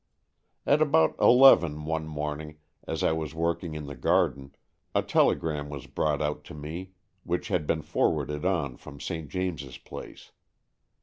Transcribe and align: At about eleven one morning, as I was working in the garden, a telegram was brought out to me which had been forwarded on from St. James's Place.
At 0.65 0.81
about 0.81 1.15
eleven 1.21 1.85
one 1.85 2.07
morning, 2.07 2.57
as 2.87 3.03
I 3.03 3.11
was 3.11 3.35
working 3.35 3.75
in 3.75 3.85
the 3.85 3.93
garden, 3.95 4.55
a 4.95 5.03
telegram 5.03 5.69
was 5.69 5.85
brought 5.85 6.23
out 6.23 6.43
to 6.45 6.55
me 6.55 6.93
which 7.23 7.49
had 7.49 7.67
been 7.67 7.83
forwarded 7.83 8.43
on 8.43 8.77
from 8.77 8.99
St. 8.99 9.29
James's 9.29 9.77
Place. 9.77 10.31